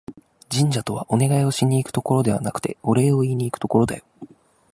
[0.51, 4.03] 神社とは、お願いをしに行くところではなくて、お礼を言いにいくところだよ